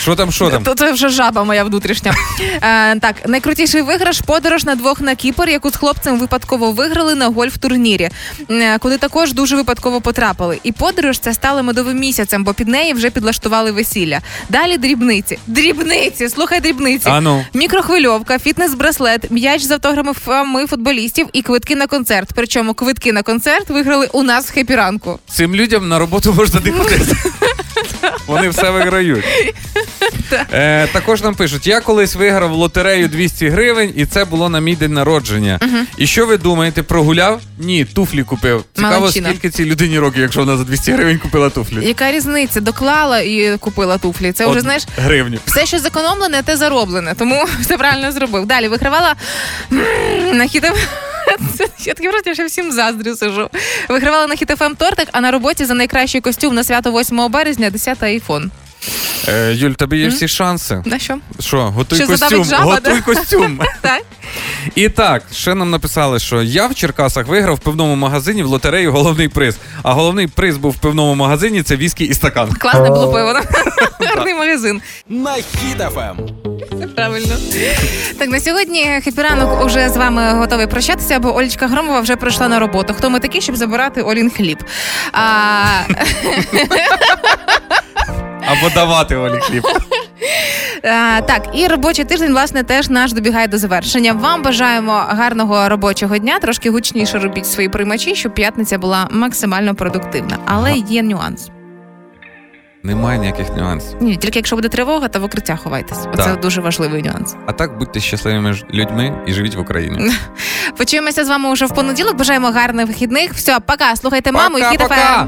[0.00, 0.62] Що там, що там?
[0.62, 2.14] То це вже жаба моя внутрішня.
[2.62, 7.28] Е, так, найкрутіший виграш подорож на двох на Кіпр, яку з хлопцем випадково виграли на
[7.28, 8.10] гольф-турнірі,
[8.50, 10.58] е, куди також дуже випадково потрапили.
[10.62, 14.18] І подорож це стало медовим місяцем, бо під неї вже підлаштували весілля.
[14.48, 15.38] Далі дрібниці.
[15.46, 17.08] Дрібниці, слухай дрібниці.
[17.08, 17.44] А ну.
[17.54, 22.30] Мікрохвильовка, фітнес-браслет, м'яч з автографами футболістів і квитки на концерт.
[22.34, 25.18] Причому квитки на концерт виграли у нас в хепі ранку.
[25.32, 27.16] Цим людям на роботу можна не ходити.
[28.26, 29.24] Вони все виграють.
[30.52, 34.60] Е, також нам пишуть: я колись виграв в лотерею 200 гривень, і це було на
[34.60, 35.58] мій день народження.
[35.96, 37.40] І що ви думаєте, прогуляв?
[37.58, 38.64] Ні, туфлі купив.
[38.74, 39.28] Цікаво, Молодчина.
[39.28, 41.86] скільки цій людині років, якщо вона за 200 гривень купила туфлі.
[41.88, 42.60] Яка різниця?
[42.60, 44.32] Доклала і купила туфлі.
[44.32, 44.86] Це вже знаєш.
[44.96, 45.38] Гривню.
[45.46, 48.46] Все, що зекономлене, те зароблене, тому все правильно зробив.
[48.46, 49.14] Далі вигравала
[49.72, 50.74] м, на хітем.
[51.84, 53.50] Я таке просто ще всім заздрю сижу.
[53.88, 57.89] Вигравала на хітефем тортик, а на роботі за найкращий костюм на свято 8 березня 10
[58.00, 58.50] айфон.
[59.28, 60.82] Е, Юль, тобі є всі шанси.
[60.86, 61.18] На що?
[61.40, 63.00] Що, готуй Що, костюм, жаба, готуй да?
[63.00, 63.60] костюм.
[63.80, 64.02] Так.
[64.74, 68.92] І так, ще нам написали, що я в Черкасах виграв в пивному магазині в лотерею
[68.92, 69.56] головний приз.
[69.82, 72.52] А головний приз був в пивному магазині це віскі і стакан.
[72.52, 73.32] Класне було пиво.
[73.32, 73.42] да?
[74.06, 74.80] Гарний магазин.
[75.08, 75.36] на
[76.94, 77.36] правильно.
[78.18, 82.58] Так, на сьогодні хепіранок уже з вами готовий прощатися, бо Олічка Громова вже прийшла на
[82.58, 82.94] роботу.
[82.94, 84.58] Хто ми такі, щоб забирати Олін хліб?
[85.12, 85.64] А,
[88.46, 89.62] Або давати Олі хліб.
[90.82, 94.12] А, так, і робочий тиждень, власне, теж наш добігає до завершення.
[94.12, 96.38] Вам бажаємо гарного робочого дня.
[96.38, 100.38] Трошки гучніше робіть свої приймачі, щоб п'ятниця була максимально продуктивна.
[100.46, 101.48] Але є нюанс.
[102.82, 103.96] Немає ніяких нюансів.
[104.00, 105.98] Ні, тільки якщо буде тривога, то в укриття ховайтесь.
[106.14, 106.40] Оце Так.
[106.40, 107.34] дуже важливий нюанс.
[107.46, 110.12] А так будьте щасливими ж людьми і живіть в Україні.
[110.76, 112.16] Почуємося з вами уже в понеділок.
[112.16, 113.32] Бажаємо гарних вихідних.
[113.34, 113.96] Все, пока.
[113.96, 115.26] Слухайте маму і Пока-пока.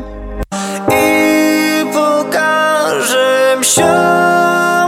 [0.88, 3.82] І покажем, що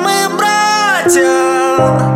[0.04, 2.13] ми браття,